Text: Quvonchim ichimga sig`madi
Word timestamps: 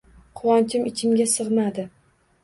Quvonchim 0.39 0.87
ichimga 0.91 1.27
sig`madi 1.33 1.85